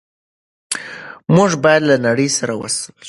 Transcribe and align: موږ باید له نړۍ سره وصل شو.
موږ 1.35 1.51
باید 1.63 1.81
له 1.89 1.95
نړۍ 2.05 2.29
سره 2.37 2.53
وصل 2.61 2.79
شو. 2.83 2.91